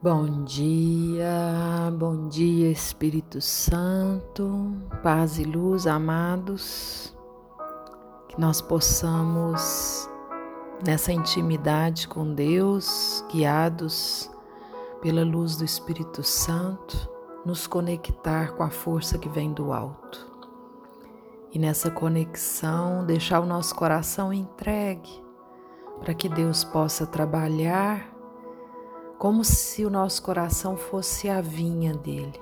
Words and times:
Bom 0.00 0.44
dia, 0.44 1.92
bom 1.98 2.28
dia 2.28 2.70
Espírito 2.70 3.40
Santo, 3.40 4.72
paz 5.02 5.40
e 5.40 5.42
luz, 5.42 5.88
amados, 5.88 7.12
que 8.28 8.40
nós 8.40 8.60
possamos, 8.60 10.08
nessa 10.86 11.12
intimidade 11.12 12.06
com 12.06 12.32
Deus, 12.32 13.24
guiados 13.32 14.30
pela 15.02 15.24
luz 15.24 15.56
do 15.56 15.64
Espírito 15.64 16.22
Santo, 16.22 17.10
nos 17.44 17.66
conectar 17.66 18.52
com 18.52 18.62
a 18.62 18.70
força 18.70 19.18
que 19.18 19.28
vem 19.28 19.52
do 19.52 19.72
alto. 19.72 20.24
E 21.52 21.58
nessa 21.58 21.90
conexão, 21.90 23.04
deixar 23.04 23.40
o 23.40 23.46
nosso 23.46 23.74
coração 23.74 24.32
entregue 24.32 25.10
para 25.98 26.14
que 26.14 26.28
Deus 26.28 26.62
possa 26.62 27.04
trabalhar 27.04 28.16
como 29.18 29.44
se 29.44 29.84
o 29.84 29.90
nosso 29.90 30.22
coração 30.22 30.76
fosse 30.76 31.28
a 31.28 31.40
vinha 31.40 31.92
dele. 31.92 32.40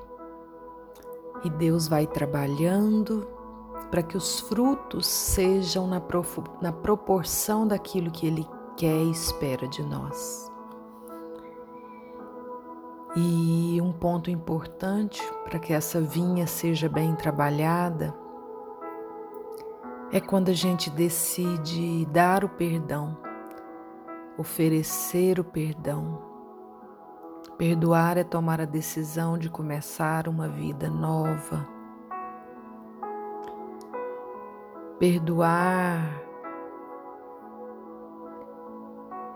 E 1.42 1.48
Deus 1.48 1.88
vai 1.88 2.06
trabalhando 2.06 3.27
para 3.91 4.02
que 4.02 4.16
os 4.16 4.41
frutos 4.41 5.06
sejam 5.06 5.87
na, 5.87 6.02
na 6.60 6.73
proporção 6.73 7.66
daquilo 7.66 8.10
que 8.10 8.27
Ele 8.27 8.46
quer 8.77 9.02
e 9.02 9.10
espera 9.10 9.66
de 9.66 9.82
nós. 9.82 10.52
E 13.16 13.80
um 13.80 13.93
ponto 13.93 14.30
importante 14.30 15.23
para 15.45 15.59
que 15.59 15.73
essa 15.73 15.98
vinha 15.98 16.46
seja 16.46 16.88
bem 16.88 17.15
trabalhada 17.15 18.15
é 20.12 20.20
quando 20.20 20.51
a 20.51 20.54
gente 20.54 20.90
decide 20.90 22.04
dar 22.06 22.45
o 22.45 22.48
perdão, 22.51 23.16
oferecer 24.37 25.40
o 25.40 25.45
perdão 25.45 26.35
Perdoar 27.59 28.19
é 28.19 28.24
tomar 28.24 28.60
a 28.60 28.66
decisão 28.66 29.38
de 29.38 29.48
começar 29.48 30.28
uma 30.28 30.46
vida 30.46 30.91
nova. 30.91 31.66
Perdoar 34.99 36.23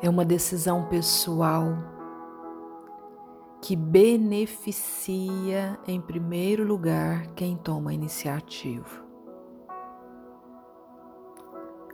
é 0.03 0.11
uma 0.11 0.23
decisão 0.23 0.85
pessoal 0.85 1.65
que 3.63 3.75
beneficia, 3.75 4.19
em 5.87 5.99
primeiro 5.99 6.63
lugar, 6.63 7.27
quem 7.29 7.57
toma 7.57 7.91
a 7.91 7.95
iniciativa. 7.95 9.03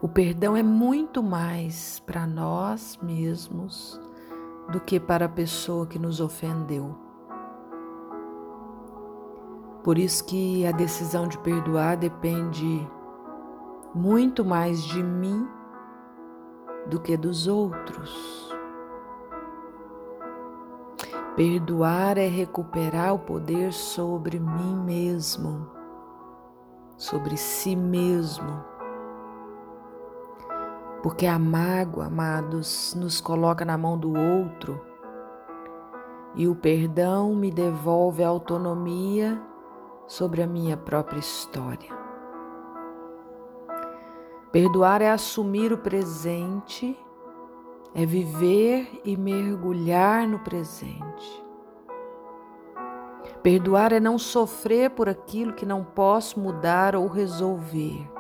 O 0.02 0.08
perdão 0.08 0.56
é 0.56 0.62
muito 0.62 1.22
mais 1.22 2.00
para 2.00 2.27
nós 2.27 2.98
mesmos 3.00 4.00
do 4.69 4.81
que 4.81 4.98
para 4.98 5.27
a 5.27 5.28
pessoa 5.28 5.86
que 5.86 5.98
nos 5.98 6.20
ofendeu. 6.20 6.97
Por 9.83 9.98
isso 9.98 10.25
que 10.25 10.67
a 10.67 10.72
decisão 10.72 11.28
de 11.28 11.39
perdoar 11.39 11.97
depende 11.97 12.87
muito 13.94 14.44
mais 14.44 14.83
de 14.83 15.03
mim 15.03 15.48
do 16.87 17.00
que 17.00 17.17
dos 17.17 17.47
outros. 17.47 18.55
Perdoar 21.37 22.19
é 22.19 22.27
recuperar 22.27 23.14
o 23.14 23.19
poder 23.19 23.72
sobre 23.72 24.41
mim 24.41 24.77
mesmo, 24.84 25.70
sobre 26.97 27.37
si 27.37 27.77
mesmo 27.77 28.75
porque 31.06 31.24
a 31.24 31.38
mágoa, 31.38 32.06
amados, 32.06 32.92
nos 32.98 33.20
coloca 33.20 33.64
na 33.64 33.78
mão 33.78 33.96
do 33.96 34.12
outro 34.12 34.84
e 36.34 36.48
o 36.48 36.56
perdão 36.56 37.32
me 37.32 37.48
devolve 37.48 38.24
a 38.24 38.28
autonomia 38.28 39.40
sobre 40.08 40.42
a 40.42 40.48
minha 40.48 40.76
própria 40.76 41.20
história. 41.20 41.96
Perdoar 44.50 45.00
é 45.00 45.08
assumir 45.08 45.72
o 45.72 45.78
presente, 45.78 46.98
é 47.94 48.04
viver 48.04 49.00
e 49.04 49.16
mergulhar 49.16 50.26
no 50.26 50.41
presente. 50.41 51.47
Perdoar 53.44 53.92
é 53.92 54.00
não 54.00 54.19
sofrer 54.19 54.91
por 54.91 55.08
aquilo 55.08 55.52
que 55.52 55.64
não 55.64 55.84
posso 55.84 56.41
mudar 56.41 56.97
ou 56.97 57.06
resolver. 57.06 58.16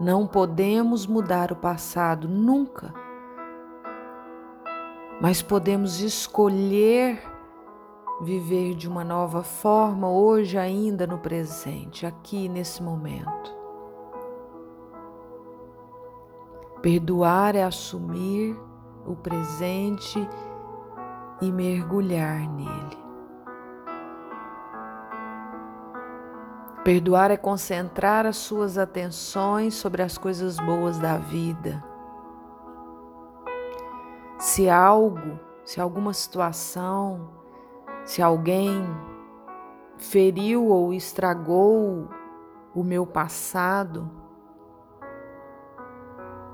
Não 0.00 0.26
podemos 0.26 1.06
mudar 1.06 1.52
o 1.52 1.56
passado 1.56 2.26
nunca, 2.26 2.94
mas 5.20 5.42
podemos 5.42 6.00
escolher 6.00 7.22
viver 8.22 8.74
de 8.74 8.88
uma 8.88 9.04
nova 9.04 9.42
forma 9.42 10.08
hoje, 10.08 10.56
ainda 10.56 11.06
no 11.06 11.18
presente, 11.18 12.06
aqui 12.06 12.48
nesse 12.48 12.82
momento. 12.82 13.54
Perdoar 16.80 17.54
é 17.54 17.62
assumir 17.62 18.58
o 19.06 19.14
presente 19.14 20.26
e 21.42 21.52
mergulhar 21.52 22.48
nele. 22.48 22.99
Perdoar 26.90 27.30
é 27.30 27.36
concentrar 27.36 28.26
as 28.26 28.36
suas 28.36 28.76
atenções 28.76 29.74
sobre 29.74 30.02
as 30.02 30.18
coisas 30.18 30.58
boas 30.58 30.98
da 30.98 31.18
vida. 31.18 31.80
Se 34.40 34.68
algo, 34.68 35.38
se 35.64 35.80
alguma 35.80 36.12
situação, 36.12 37.30
se 38.04 38.20
alguém 38.20 38.84
feriu 39.98 40.66
ou 40.66 40.92
estragou 40.92 42.08
o 42.74 42.82
meu 42.82 43.06
passado, 43.06 44.10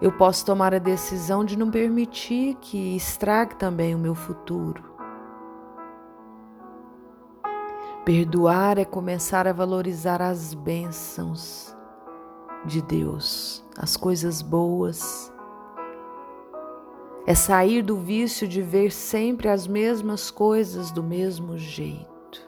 eu 0.03 0.13
posso 0.13 0.45
tomar 0.45 0.75
a 0.75 0.79
decisão 0.79 1.47
de 1.47 1.57
não 1.57 1.71
permitir 1.71 2.57
que 2.57 2.95
estrague 2.95 3.55
também 3.55 3.95
o 3.95 3.99
meu 3.99 4.15
futuro. 4.15 4.96
Perdoar 8.07 8.79
é 8.79 8.85
começar 8.85 9.49
a 9.49 9.53
valorizar 9.53 10.23
as 10.23 10.55
bênçãos 10.55 11.77
de 12.65 12.81
Deus, 12.81 13.65
as 13.77 13.97
coisas 13.97 14.41
boas. 14.41 15.35
É 17.27 17.35
sair 17.35 17.83
do 17.83 17.97
vício 17.97 18.47
de 18.47 18.63
ver 18.63 18.93
sempre 18.93 19.49
as 19.49 19.67
mesmas 19.67 20.31
coisas 20.31 20.93
do 20.93 21.03
mesmo 21.03 21.59
jeito. 21.59 22.47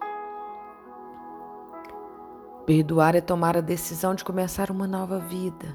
Perdoar 2.65 3.17
é 3.17 3.21
tomar 3.21 3.57
a 3.57 3.61
decisão 3.61 4.15
de 4.15 4.25
começar 4.25 4.71
uma 4.71 4.87
nova 4.87 5.19
vida. 5.19 5.75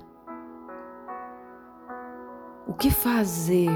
O 2.65 2.73
que 2.73 2.89
fazer 2.89 3.69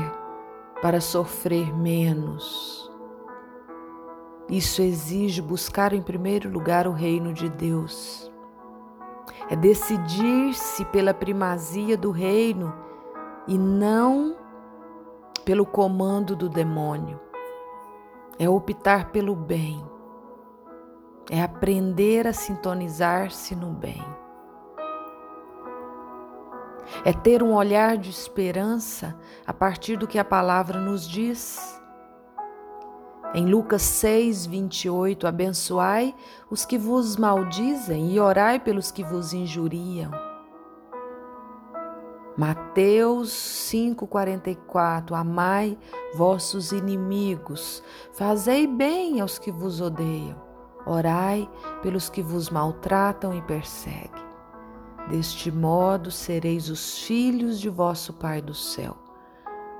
para 0.82 1.02
sofrer 1.02 1.76
menos? 1.76 2.87
Isso 4.50 4.82
exige 4.82 5.42
buscar 5.42 5.92
em 5.92 6.02
primeiro 6.02 6.50
lugar 6.50 6.88
o 6.88 6.94
reino 6.94 7.34
de 7.34 7.50
Deus. 7.50 8.32
É 9.50 9.56
decidir-se 9.56 10.86
pela 10.86 11.14
primazia 11.14 11.98
do 11.98 12.12
reino 12.12 12.74
e 13.46 13.58
não 13.58 14.38
pelo 15.44 15.66
comando 15.66 16.36
do 16.36 16.48
demônio. 16.48 17.20
É 18.40 18.48
optar 18.50 19.12
pelo 19.12 19.36
bem. 19.36 19.84
É 21.30 21.42
aprender 21.42 22.26
a 22.26 22.32
sintonizar-se 22.32 23.54
no 23.54 23.72
bem. 23.72 24.04
É 27.04 27.12
ter 27.12 27.44
um 27.44 27.54
olhar 27.54 27.98
de 27.98 28.10
esperança 28.10 29.18
a 29.46 29.54
partir 29.54 29.98
do 29.98 30.08
que 30.08 30.18
a 30.18 30.24
palavra 30.24 30.80
nos 30.80 31.06
diz 31.06 31.77
em 33.34 33.46
Lucas 33.46 33.82
6, 33.82 34.46
28, 34.46 35.28
abençoai 35.28 36.16
os 36.50 36.66
que 36.66 36.78
vos 36.78 37.18
maldizem 37.18 38.14
e 38.14 38.20
orai 38.20 38.60
pelos 38.60 38.90
que 38.90 39.04
vos 39.04 39.34
injuriam. 39.34 40.12
Mateus 42.38 43.32
5,44 43.72 45.14
Amai 45.14 45.78
vossos 46.16 46.72
inimigos, 46.72 47.84
fazei 48.14 48.66
bem 48.68 49.20
aos 49.20 49.40
que 49.40 49.52
vos 49.52 49.82
odeiam, 49.82 50.40
orai 50.86 51.50
pelos 51.82 52.10
que 52.10 52.22
vos 52.22 52.50
maltratam 52.50 53.34
e 53.34 53.42
perseguem. 53.42 54.28
Deste 55.10 55.52
modo 55.52 56.12
sereis 56.12 56.70
os 56.70 57.00
filhos 57.00 57.60
de 57.60 57.70
vosso 57.70 58.14
Pai 58.14 58.42
do 58.42 58.54
céu 58.54 59.07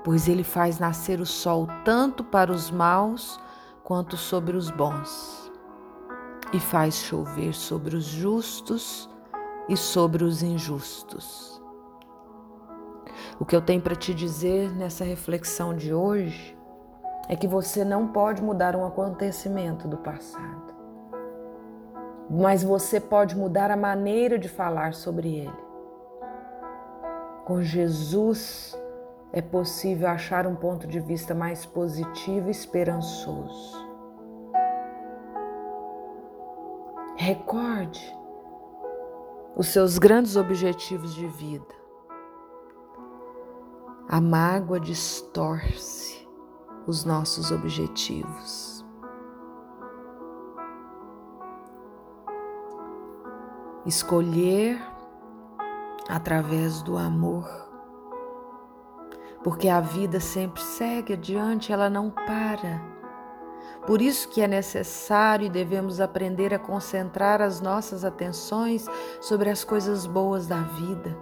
pois 0.04 0.28
ele 0.28 0.44
faz 0.44 0.78
nascer 0.78 1.20
o 1.20 1.26
sol 1.26 1.66
tanto 1.84 2.22
para 2.22 2.52
os 2.52 2.70
maus 2.70 3.38
quanto 3.82 4.16
sobre 4.16 4.56
os 4.56 4.70
bons, 4.70 5.50
e 6.52 6.60
faz 6.60 6.94
chover 6.94 7.54
sobre 7.54 7.96
os 7.96 8.04
justos 8.04 9.08
e 9.68 9.76
sobre 9.76 10.24
os 10.24 10.42
injustos. 10.42 11.60
O 13.40 13.44
que 13.44 13.54
eu 13.54 13.60
tenho 13.60 13.80
para 13.80 13.94
te 13.94 14.12
dizer 14.12 14.74
nessa 14.74 15.04
reflexão 15.04 15.74
de 15.74 15.92
hoje 15.94 16.56
é 17.28 17.36
que 17.36 17.46
você 17.46 17.84
não 17.84 18.08
pode 18.08 18.42
mudar 18.42 18.74
um 18.74 18.84
acontecimento 18.84 19.86
do 19.86 19.98
passado, 19.98 20.74
mas 22.30 22.62
você 22.62 23.00
pode 23.00 23.36
mudar 23.36 23.70
a 23.70 23.76
maneira 23.76 24.38
de 24.38 24.48
falar 24.48 24.94
sobre 24.94 25.36
ele. 25.36 25.68
Com 27.44 27.62
Jesus 27.62 28.77
é 29.32 29.42
possível 29.42 30.08
achar 30.08 30.46
um 30.46 30.56
ponto 30.56 30.86
de 30.86 31.00
vista 31.00 31.34
mais 31.34 31.66
positivo 31.66 32.48
e 32.48 32.50
esperançoso. 32.50 33.86
Recorde 37.16 38.16
os 39.56 39.68
seus 39.68 39.98
grandes 39.98 40.36
objetivos 40.36 41.14
de 41.14 41.26
vida. 41.26 41.74
A 44.08 44.20
mágoa 44.20 44.80
distorce 44.80 46.26
os 46.86 47.04
nossos 47.04 47.50
objetivos. 47.50 48.82
Escolher 53.84 54.80
através 56.08 56.80
do 56.82 56.96
amor, 56.96 57.67
porque 59.42 59.68
a 59.68 59.80
vida 59.80 60.20
sempre 60.20 60.60
segue 60.60 61.12
adiante, 61.12 61.72
ela 61.72 61.88
não 61.88 62.10
para. 62.10 62.82
Por 63.86 64.02
isso 64.02 64.28
que 64.28 64.42
é 64.42 64.46
necessário 64.46 65.46
e 65.46 65.50
devemos 65.50 66.00
aprender 66.00 66.52
a 66.52 66.58
concentrar 66.58 67.40
as 67.40 67.60
nossas 67.60 68.04
atenções 68.04 68.86
sobre 69.20 69.48
as 69.48 69.64
coisas 69.64 70.06
boas 70.06 70.46
da 70.46 70.60
vida. 70.60 71.16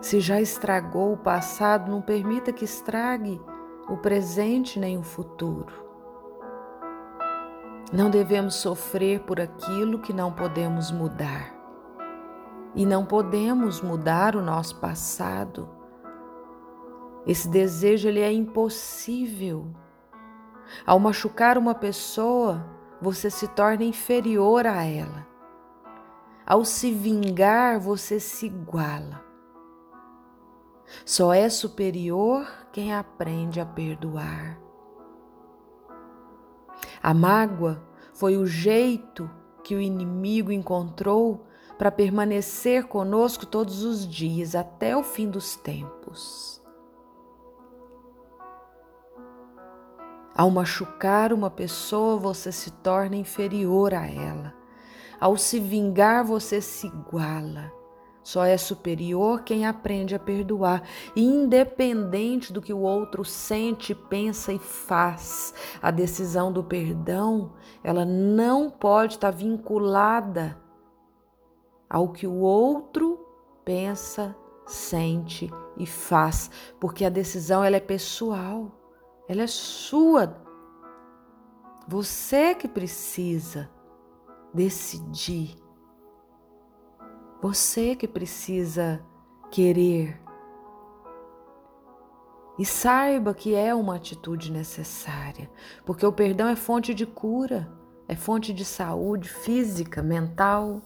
Se 0.00 0.20
já 0.20 0.40
estragou 0.40 1.12
o 1.12 1.16
passado, 1.16 1.90
não 1.90 2.02
permita 2.02 2.52
que 2.52 2.64
estrague 2.64 3.40
o 3.88 3.96
presente 3.96 4.78
nem 4.78 4.98
o 4.98 5.02
futuro. 5.02 5.72
Não 7.92 8.10
devemos 8.10 8.56
sofrer 8.56 9.20
por 9.20 9.40
aquilo 9.40 10.00
que 10.00 10.12
não 10.12 10.32
podemos 10.32 10.90
mudar. 10.90 11.54
E 12.74 12.84
não 12.84 13.04
podemos 13.04 13.80
mudar 13.80 14.34
o 14.34 14.42
nosso 14.42 14.76
passado. 14.80 15.68
Esse 17.26 17.48
desejo 17.48 18.08
ele 18.08 18.20
é 18.20 18.32
impossível. 18.32 19.66
Ao 20.86 20.98
machucar 20.98 21.56
uma 21.56 21.74
pessoa, 21.74 22.66
você 23.00 23.30
se 23.30 23.46
torna 23.48 23.84
inferior 23.84 24.66
a 24.66 24.84
ela. 24.84 25.26
Ao 26.44 26.64
se 26.64 26.92
vingar, 26.92 27.78
você 27.78 28.18
se 28.18 28.46
iguala. 28.46 29.24
Só 31.04 31.32
é 31.32 31.48
superior 31.48 32.46
quem 32.72 32.92
aprende 32.92 33.60
a 33.60 33.66
perdoar. 33.66 34.58
A 37.02 37.14
mágoa 37.14 37.82
foi 38.12 38.36
o 38.36 38.46
jeito 38.46 39.30
que 39.62 39.74
o 39.74 39.80
inimigo 39.80 40.52
encontrou 40.52 41.46
para 41.78 41.90
permanecer 41.90 42.84
conosco 42.86 43.46
todos 43.46 43.82
os 43.82 44.06
dias 44.06 44.54
até 44.54 44.96
o 44.96 45.02
fim 45.02 45.28
dos 45.28 45.56
tempos. 45.56 46.51
Ao 50.34 50.50
machucar 50.50 51.32
uma 51.32 51.50
pessoa, 51.50 52.16
você 52.16 52.50
se 52.50 52.70
torna 52.70 53.16
inferior 53.16 53.92
a 53.92 54.06
ela. 54.06 54.54
Ao 55.20 55.36
se 55.36 55.60
vingar, 55.60 56.24
você 56.24 56.60
se 56.60 56.86
iguala. 56.86 57.70
Só 58.22 58.44
é 58.44 58.56
superior 58.56 59.42
quem 59.42 59.66
aprende 59.66 60.14
a 60.14 60.18
perdoar, 60.18 60.82
independente 61.14 62.52
do 62.52 62.62
que 62.62 62.72
o 62.72 62.78
outro 62.78 63.24
sente, 63.24 63.94
pensa 63.94 64.52
e 64.52 64.58
faz. 64.58 65.52
A 65.82 65.90
decisão 65.90 66.52
do 66.52 66.62
perdão, 66.62 67.52
ela 67.82 68.04
não 68.04 68.70
pode 68.70 69.14
estar 69.14 69.32
vinculada 69.32 70.56
ao 71.90 72.08
que 72.08 72.26
o 72.26 72.38
outro 72.38 73.26
pensa, 73.64 74.34
sente 74.64 75.50
e 75.76 75.84
faz, 75.84 76.50
porque 76.80 77.04
a 77.04 77.10
decisão 77.10 77.62
ela 77.62 77.76
é 77.76 77.80
pessoal 77.80 78.81
ela 79.32 79.42
é 79.42 79.46
sua. 79.46 80.36
Você 81.88 82.54
que 82.54 82.68
precisa 82.68 83.70
decidir. 84.52 85.56
Você 87.40 87.96
que 87.96 88.06
precisa 88.06 89.02
querer. 89.50 90.20
E 92.58 92.66
saiba 92.66 93.32
que 93.32 93.54
é 93.54 93.74
uma 93.74 93.96
atitude 93.96 94.52
necessária, 94.52 95.50
porque 95.86 96.04
o 96.04 96.12
perdão 96.12 96.48
é 96.48 96.54
fonte 96.54 96.92
de 96.92 97.06
cura, 97.06 97.72
é 98.06 98.14
fonte 98.14 98.52
de 98.52 98.64
saúde 98.64 99.30
física, 99.30 100.02
mental. 100.02 100.82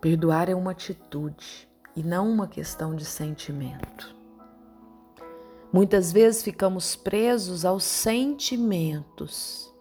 Perdoar 0.00 0.48
é 0.48 0.54
uma 0.54 0.70
atitude 0.70 1.68
e 1.96 2.02
não 2.04 2.30
uma 2.30 2.46
questão 2.46 2.94
de 2.94 3.04
sentimento. 3.04 4.15
Muitas 5.72 6.12
vezes 6.12 6.42
ficamos 6.42 6.94
presos 6.94 7.64
aos 7.64 7.84
sentimentos, 7.84 9.74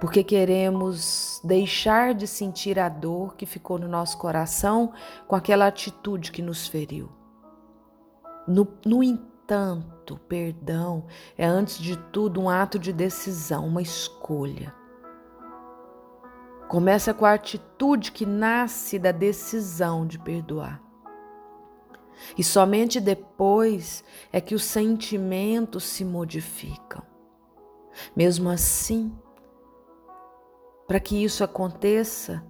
porque 0.00 0.22
queremos 0.22 1.40
deixar 1.42 2.14
de 2.14 2.26
sentir 2.26 2.78
a 2.78 2.88
dor 2.88 3.34
que 3.34 3.44
ficou 3.44 3.78
no 3.78 3.88
nosso 3.88 4.18
coração 4.18 4.92
com 5.26 5.34
aquela 5.34 5.66
atitude 5.66 6.30
que 6.30 6.42
nos 6.42 6.68
feriu. 6.68 7.10
No, 8.46 8.68
no 8.84 9.02
entanto, 9.02 10.20
perdão 10.28 11.06
é 11.36 11.44
antes 11.44 11.78
de 11.78 11.96
tudo 11.96 12.40
um 12.40 12.48
ato 12.48 12.78
de 12.78 12.92
decisão, 12.92 13.66
uma 13.66 13.82
escolha. 13.82 14.72
Começa 16.68 17.12
com 17.14 17.24
a 17.24 17.32
atitude 17.32 18.12
que 18.12 18.26
nasce 18.26 18.98
da 18.98 19.12
decisão 19.12 20.06
de 20.06 20.18
perdoar. 20.18 20.85
E 22.36 22.42
somente 22.44 23.00
depois 23.00 24.04
é 24.32 24.40
que 24.40 24.54
os 24.54 24.64
sentimentos 24.64 25.84
se 25.84 26.04
modificam. 26.04 27.02
Mesmo 28.14 28.48
assim, 28.48 29.16
para 30.86 31.00
que 31.00 31.22
isso 31.22 31.42
aconteça, 31.42 32.44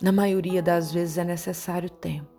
na 0.00 0.12
maioria 0.12 0.62
das 0.62 0.92
vezes 0.92 1.18
é 1.18 1.24
necessário 1.24 1.90
tempo. 1.90 2.38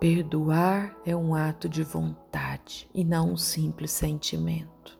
Perdoar 0.00 0.96
é 1.04 1.14
um 1.14 1.34
ato 1.34 1.68
de 1.68 1.82
vontade 1.82 2.88
e 2.94 3.04
não 3.04 3.32
um 3.32 3.36
simples 3.36 3.90
sentimento. 3.90 4.96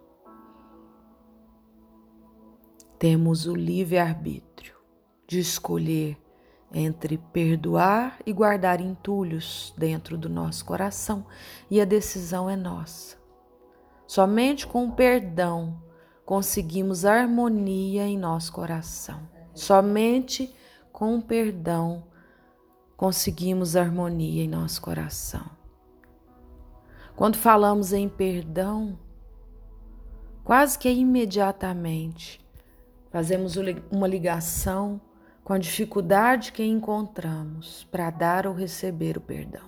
Temos 2.99 3.47
o 3.47 3.54
livre-arbítrio 3.54 4.75
de 5.25 5.38
escolher 5.38 6.19
entre 6.73 7.19
perdoar 7.19 8.19
e 8.27 8.33
guardar 8.33 8.81
entulhos 8.81 9.73
dentro 9.77 10.19
do 10.19 10.29
nosso 10.29 10.65
coração, 10.65 11.27
e 11.71 11.81
a 11.81 11.85
decisão 11.85 12.49
é 12.49 12.57
nossa. 12.57 13.17
Somente 14.07 14.67
com 14.67 14.87
o 14.87 14.93
perdão 14.93 15.83
conseguimos 16.25 17.05
harmonia 17.05 18.07
em 18.07 18.19
nosso 18.19 18.53
coração. 18.53 19.21
Somente 19.55 20.55
com 20.93 21.17
o 21.17 21.23
perdão 21.23 22.05
conseguimos 22.97 23.77
harmonia 23.77 24.45
em 24.45 24.49
nosso 24.49 24.83
coração. 24.83 25.49
Quando 27.17 27.37
falamos 27.37 27.93
em 27.93 28.09
perdão, 28.09 28.99
quase 30.45 30.79
que 30.79 30.89
imediatamente 30.89 32.41
fazemos 33.11 33.57
uma 33.91 34.07
ligação 34.07 35.01
com 35.49 35.55
a 35.55 35.59
dificuldade 35.59 36.52
que 36.52 36.62
encontramos 36.62 37.83
para 37.90 38.11
dar 38.11 38.47
ou 38.47 38.52
receber 38.52 39.17
o 39.17 39.21
perdão. 39.23 39.67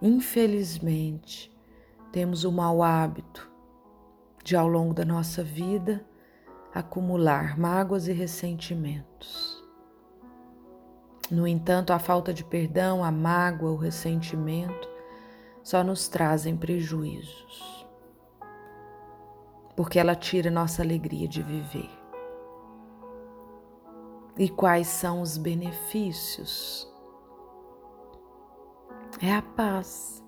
Infelizmente, 0.00 1.54
temos 2.10 2.44
o 2.44 2.50
mau 2.50 2.82
hábito 2.82 3.46
de, 4.42 4.56
ao 4.56 4.66
longo 4.66 4.94
da 4.94 5.04
nossa 5.04 5.44
vida, 5.44 6.02
acumular 6.72 7.58
mágoas 7.58 8.08
e 8.08 8.12
ressentimentos. 8.14 9.62
No 11.30 11.46
entanto, 11.46 11.92
a 11.92 11.98
falta 11.98 12.32
de 12.32 12.42
perdão, 12.42 13.04
a 13.04 13.12
mágoa, 13.12 13.72
o 13.72 13.76
ressentimento 13.76 14.88
só 15.62 15.84
nos 15.84 16.08
trazem 16.08 16.56
prejuízos, 16.56 17.86
porque 19.76 19.98
ela 19.98 20.14
tira 20.14 20.50
nossa 20.50 20.80
alegria 20.80 21.28
de 21.28 21.42
viver. 21.42 21.99
E 24.40 24.48
quais 24.48 24.86
são 24.86 25.20
os 25.20 25.36
benefícios? 25.36 26.90
É 29.20 29.34
a 29.34 29.42
paz, 29.42 30.24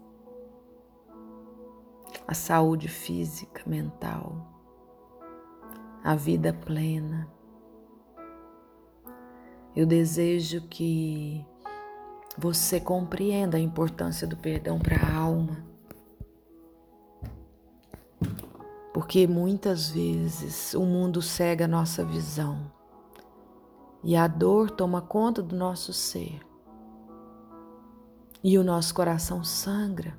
a 2.28 2.35
saúde 2.35 2.88
física, 2.88 3.62
mental, 3.64 4.37
a 6.04 6.14
vida 6.14 6.52
plena. 6.52 7.26
Eu 9.75 9.87
desejo 9.87 10.61
que 10.69 11.42
você 12.37 12.78
compreenda 12.78 13.57
a 13.57 13.61
importância 13.61 14.26
do 14.26 14.37
perdão 14.37 14.78
para 14.78 14.97
a 14.97 15.16
alma. 15.16 15.64
Porque 18.92 19.26
muitas 19.26 19.88
vezes 19.88 20.75
o 20.75 20.85
mundo 20.85 21.23
cega 21.23 21.64
a 21.64 21.69
nossa 21.69 22.04
visão 22.04 22.81
e 24.02 24.16
a 24.16 24.26
dor 24.26 24.71
toma 24.71 25.00
conta 25.00 25.42
do 25.42 25.54
nosso 25.54 25.92
ser 25.92 26.40
e 28.42 28.59
o 28.59 28.64
nosso 28.64 28.94
coração 28.94 29.44
sangra. 29.44 30.18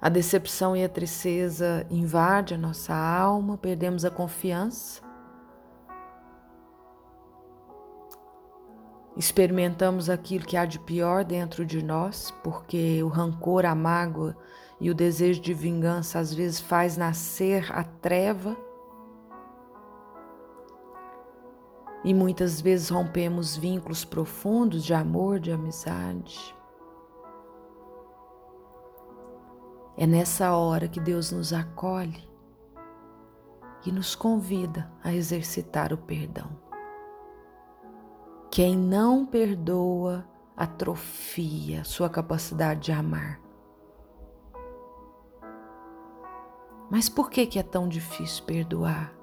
A 0.00 0.08
decepção 0.08 0.76
e 0.76 0.84
a 0.84 0.88
tristeza 0.88 1.84
invadem 1.90 2.56
a 2.56 2.60
nossa 2.60 2.94
alma, 2.94 3.58
perdemos 3.58 4.04
a 4.04 4.10
confiança. 4.10 5.02
Experimentamos 9.16 10.08
aquilo 10.08 10.46
que 10.46 10.56
há 10.56 10.64
de 10.64 10.78
pior 10.78 11.24
dentro 11.24 11.66
de 11.66 11.82
nós, 11.82 12.32
porque 12.44 13.02
o 13.02 13.08
rancor, 13.08 13.66
a 13.66 13.74
mágoa 13.74 14.36
e 14.80 14.88
o 14.90 14.94
desejo 14.94 15.40
de 15.40 15.52
vingança 15.52 16.20
às 16.20 16.32
vezes 16.32 16.60
faz 16.60 16.96
nascer 16.96 17.66
a 17.72 17.82
treva. 17.82 18.56
E 22.04 22.14
muitas 22.14 22.60
vezes 22.60 22.88
rompemos 22.88 23.56
vínculos 23.56 24.04
profundos 24.04 24.84
de 24.84 24.94
amor, 24.94 25.40
de 25.40 25.50
amizade. 25.50 26.54
É 29.96 30.06
nessa 30.06 30.54
hora 30.54 30.86
que 30.86 31.00
Deus 31.00 31.32
nos 31.32 31.52
acolhe 31.52 32.28
e 33.84 33.90
nos 33.90 34.14
convida 34.14 34.90
a 35.02 35.12
exercitar 35.12 35.92
o 35.92 35.98
perdão. 35.98 36.48
Quem 38.50 38.76
não 38.76 39.26
perdoa 39.26 40.24
atrofia 40.56 41.84
sua 41.84 42.08
capacidade 42.08 42.80
de 42.80 42.92
amar. 42.92 43.40
Mas 46.90 47.08
por 47.08 47.30
que, 47.30 47.46
que 47.46 47.58
é 47.58 47.62
tão 47.62 47.88
difícil 47.88 48.44
perdoar? 48.44 49.17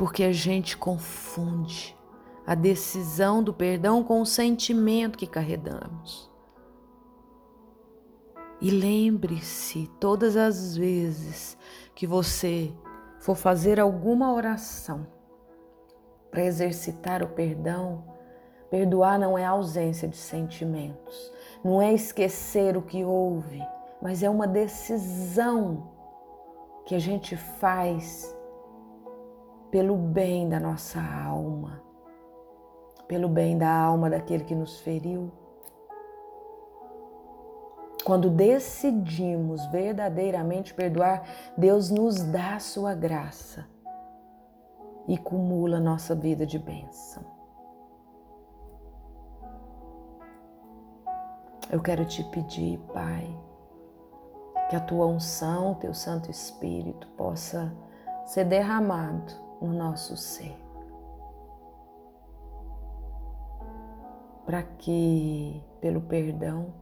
Porque 0.00 0.24
a 0.24 0.32
gente 0.32 0.78
confunde 0.78 1.94
a 2.46 2.54
decisão 2.54 3.42
do 3.42 3.52
perdão 3.52 4.02
com 4.02 4.22
o 4.22 4.24
sentimento 4.24 5.18
que 5.18 5.26
carregamos. 5.26 6.32
E 8.62 8.70
lembre-se, 8.70 9.90
todas 10.00 10.38
as 10.38 10.74
vezes 10.74 11.54
que 11.94 12.06
você 12.06 12.72
for 13.18 13.36
fazer 13.36 13.78
alguma 13.78 14.32
oração 14.32 15.06
para 16.30 16.46
exercitar 16.46 17.22
o 17.22 17.28
perdão, 17.28 18.02
perdoar 18.70 19.18
não 19.18 19.36
é 19.36 19.44
ausência 19.44 20.08
de 20.08 20.16
sentimentos, 20.16 21.30
não 21.62 21.82
é 21.82 21.92
esquecer 21.92 22.74
o 22.74 22.80
que 22.80 23.04
houve, 23.04 23.62
mas 24.00 24.22
é 24.22 24.30
uma 24.30 24.48
decisão 24.48 25.90
que 26.86 26.94
a 26.94 26.98
gente 26.98 27.36
faz 27.36 28.34
pelo 29.70 29.96
bem 29.96 30.48
da 30.48 30.58
nossa 30.58 31.00
alma 31.00 31.90
pelo 33.10 33.28
bem 33.28 33.58
da 33.58 33.68
alma 33.68 34.08
daquele 34.08 34.44
que 34.44 34.54
nos 34.54 34.78
feriu. 34.78 35.32
Quando 38.04 38.30
decidimos 38.30 39.66
verdadeiramente 39.66 40.72
perdoar, 40.72 41.24
Deus 41.58 41.90
nos 41.90 42.22
dá 42.22 42.54
a 42.54 42.60
sua 42.60 42.94
graça 42.94 43.66
e 45.08 45.18
cumula 45.18 45.80
nossa 45.80 46.14
vida 46.14 46.46
de 46.46 46.56
bênção. 46.56 47.24
Eu 51.68 51.82
quero 51.82 52.04
te 52.04 52.22
pedir, 52.30 52.78
Pai, 52.94 53.26
que 54.68 54.76
a 54.76 54.80
tua 54.80 55.06
unção, 55.06 55.74
teu 55.74 55.92
Santo 55.92 56.30
Espírito 56.30 57.08
possa 57.16 57.72
ser 58.24 58.44
derramado 58.44 59.49
no 59.60 59.72
nosso 59.72 60.16
ser. 60.16 60.70
para 64.50 64.64
que, 64.64 65.62
pelo 65.80 66.00
perdão, 66.00 66.74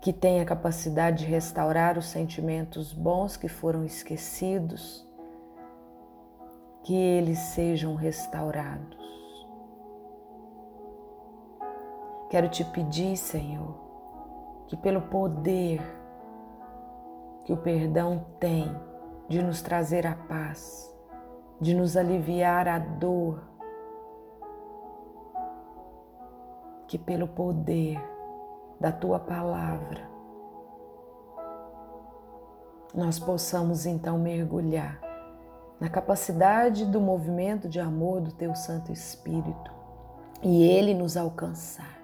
que 0.00 0.10
tenha 0.10 0.42
capacidade 0.42 1.26
de 1.26 1.30
restaurar 1.30 1.98
os 1.98 2.06
sentimentos 2.06 2.94
bons 2.94 3.36
que 3.36 3.46
foram 3.46 3.84
esquecidos, 3.84 5.06
que 6.82 6.94
eles 6.94 7.38
sejam 7.38 7.94
restaurados. 7.94 8.96
Quero 12.30 12.48
te 12.48 12.64
pedir, 12.64 13.18
Senhor, 13.18 13.74
que 14.66 14.78
pelo 14.78 15.02
poder 15.02 15.78
que 17.44 17.52
o 17.52 17.56
perdão 17.58 18.24
tem 18.40 18.74
de 19.32 19.42
nos 19.42 19.62
trazer 19.62 20.06
a 20.06 20.14
paz, 20.14 20.94
de 21.58 21.74
nos 21.74 21.96
aliviar 21.96 22.68
a 22.68 22.78
dor, 22.78 23.42
que 26.86 26.98
pelo 26.98 27.26
poder 27.26 27.98
da 28.78 28.92
tua 28.92 29.18
palavra 29.18 30.06
nós 32.94 33.18
possamos 33.18 33.86
então 33.86 34.18
mergulhar 34.18 35.00
na 35.80 35.88
capacidade 35.88 36.84
do 36.84 37.00
movimento 37.00 37.70
de 37.70 37.80
amor 37.80 38.20
do 38.20 38.32
teu 38.32 38.54
Santo 38.54 38.92
Espírito 38.92 39.72
e 40.42 40.62
ele 40.62 40.92
nos 40.92 41.16
alcançar. 41.16 42.01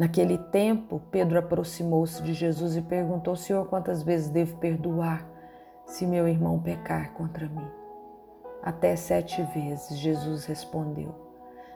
Naquele 0.00 0.38
tempo, 0.38 0.98
Pedro 1.10 1.38
aproximou-se 1.38 2.22
de 2.22 2.32
Jesus 2.32 2.74
e 2.74 2.80
perguntou: 2.80 3.36
Senhor, 3.36 3.66
quantas 3.66 4.02
vezes 4.02 4.30
devo 4.30 4.56
perdoar 4.56 5.28
se 5.84 6.06
meu 6.06 6.26
irmão 6.26 6.58
pecar 6.58 7.12
contra 7.12 7.46
mim? 7.46 7.70
Até 8.62 8.96
sete 8.96 9.42
vezes, 9.54 9.98
Jesus 9.98 10.46
respondeu. 10.46 11.14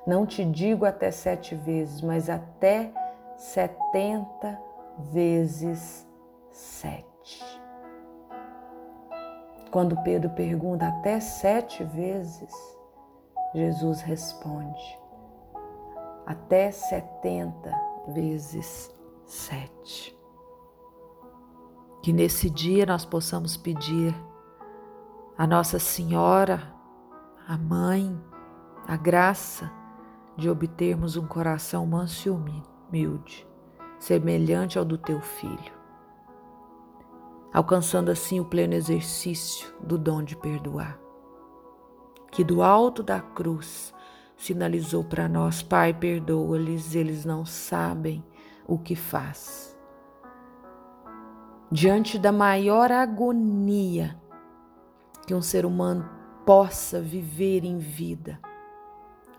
Não 0.07 0.25
te 0.25 0.43
digo 0.43 0.87
até 0.87 1.11
sete 1.11 1.55
vezes, 1.55 2.01
mas 2.01 2.31
até 2.31 2.91
setenta 3.37 4.59
vezes 5.13 6.09
sete. 6.51 7.45
Quando 9.71 10.03
Pedro 10.03 10.31
pergunta 10.31 10.89
até 10.89 11.21
sete 11.21 11.85
vezes, 11.85 12.51
Jesus 13.55 14.01
responde 14.01 14.99
até 16.27 16.71
setenta 16.71 17.94
vezes 18.09 18.95
sete. 19.25 20.17
Que 22.03 22.13
nesse 22.13 22.51
dia 22.51 22.85
nós 22.85 23.05
possamos 23.05 23.57
pedir 23.57 24.15
a 25.39 25.47
Nossa 25.47 25.79
Senhora, 25.79 26.73
a 27.49 27.57
Mãe, 27.57 28.21
a 28.87 28.97
graça 28.97 29.71
de 30.37 30.51
obtermos 30.51 31.17
um 31.17 31.27
coração 31.27 31.87
manso 31.87 32.29
e 32.29 32.31
humilde, 32.31 33.47
semelhante 33.99 34.79
ao 34.79 34.85
do 34.85 34.99
teu 34.99 35.21
filho, 35.21 35.73
alcançando 37.53 38.11
assim 38.11 38.41
o 38.41 38.45
pleno 38.45 38.75
exercício 38.75 39.73
do 39.81 39.97
dom 39.97 40.23
de 40.23 40.37
perdoar. 40.37 40.99
Que 42.31 42.43
do 42.43 42.63
alto 42.63 43.03
da 43.03 43.21
cruz 43.21 43.94
sinalizou 44.37 45.05
para 45.05 45.29
nós: 45.29 45.63
Pai, 45.63 45.93
perdoa-lhes, 45.93 46.95
eles 46.95 47.25
não 47.25 47.45
sabem 47.45 48.25
o 48.67 48.79
que 48.79 48.95
faz. 48.95 49.77
Diante 51.71 52.19
da 52.19 52.31
maior 52.31 52.93
agonia 52.93 54.21
que 55.27 55.35
um 55.35 55.43
ser 55.43 55.65
humano 55.65 56.09
possa 56.45 57.01
viver 57.01 57.65
em 57.65 57.79
vida, 57.79 58.39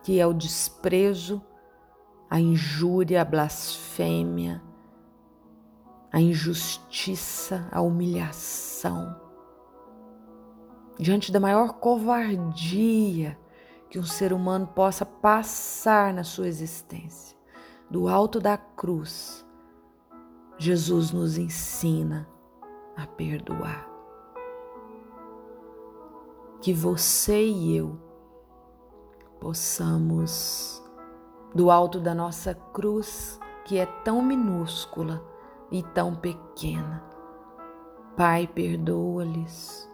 que 0.04 0.20
é 0.20 0.26
o 0.26 0.34
desprezo, 0.34 1.42
a 2.30 2.40
injúria, 2.40 3.22
a 3.22 3.26
blasfêmia, 3.26 4.62
a 6.12 6.20
injustiça, 6.20 7.68
a 7.72 7.82
humilhação. 7.82 9.16
Diante 10.98 11.32
da 11.32 11.40
maior 11.40 11.74
covardia 11.74 13.38
que 13.96 14.00
um 14.00 14.04
ser 14.04 14.34
humano 14.34 14.68
possa 14.68 15.06
passar 15.06 16.14
na 16.14 16.26
sua 16.26 16.50
existência, 16.50 17.38
do 17.90 18.10
alto 18.10 18.42
da 18.42 18.58
cruz, 18.58 19.46
Jesus 20.58 21.14
nos 21.14 21.38
ensina 21.38 22.28
a 22.94 23.08
perdoar. 23.08 23.90
Que 26.60 26.74
você 26.74 27.42
e 27.48 27.78
eu 27.78 27.98
possamos, 29.40 30.84
do 31.54 31.72
alto 31.72 31.98
da 31.98 32.14
nossa 32.14 32.54
cruz, 32.54 33.40
que 33.64 33.78
é 33.78 33.86
tão 33.86 34.22
minúscula 34.22 35.24
e 35.72 35.82
tão 35.82 36.14
pequena, 36.14 37.02
Pai, 38.18 38.46
perdoa-lhes, 38.46 39.90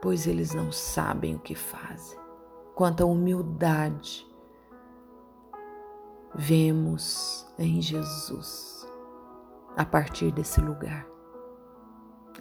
pois 0.00 0.26
eles 0.26 0.54
não 0.54 0.72
sabem 0.72 1.34
o 1.34 1.38
que 1.38 1.54
fazem. 1.54 2.21
Quanta 2.74 3.04
humildade 3.04 4.26
vemos 6.34 7.46
em 7.58 7.80
Jesus 7.80 8.86
a 9.76 9.84
partir 9.84 10.32
desse 10.32 10.60
lugar. 10.60 11.06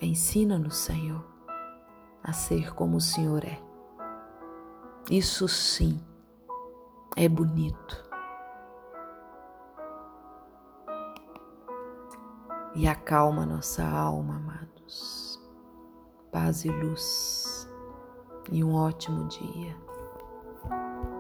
Ensina-nos, 0.01 0.77
Senhor, 0.77 1.23
a 2.23 2.33
ser 2.33 2.73
como 2.73 2.97
o 2.97 3.01
Senhor 3.01 3.43
é. 3.43 3.61
Isso 5.09 5.47
sim 5.47 6.01
é 7.15 7.27
bonito. 7.27 8.09
E 12.73 12.87
acalma 12.87 13.45
nossa 13.45 13.85
alma, 13.85 14.37
amados. 14.37 15.39
Paz 16.31 16.63
e 16.63 16.69
luz. 16.69 17.69
E 18.49 18.63
um 18.63 18.73
ótimo 18.73 19.27
dia. 19.27 19.90